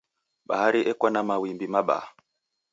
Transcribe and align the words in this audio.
Bahari 0.47 0.81
eko 0.91 1.05
na 1.11 1.21
mawimbi 1.27 1.65
mabaa. 1.73 2.07